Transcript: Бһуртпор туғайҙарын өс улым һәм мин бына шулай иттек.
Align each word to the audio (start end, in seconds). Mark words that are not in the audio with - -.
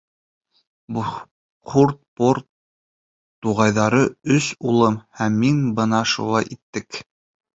Бһуртпор 0.95 2.39
туғайҙарын 3.47 4.09
өс 4.37 4.47
улым 4.71 4.97
һәм 5.19 5.37
мин 5.43 5.59
бына 5.81 6.03
шулай 6.15 6.49
иттек. 6.57 6.99